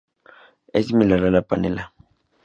[0.73, 1.93] Es similar a la panela.